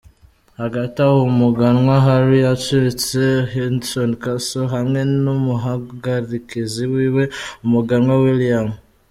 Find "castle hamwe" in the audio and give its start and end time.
4.21-4.99